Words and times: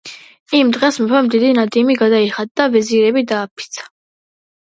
იმ 0.59 0.69
დღეს 0.77 0.95
მეფემ 1.01 1.27
დიდი 1.33 1.51
ნადიმი 1.57 1.97
გადაიხადა 1.99 2.51
და 2.61 2.67
ვეზირები 2.77 3.25
დააფიცა 3.33 3.85